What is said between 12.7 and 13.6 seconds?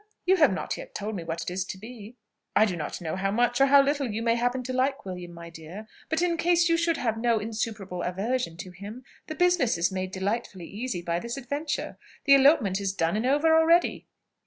is done and over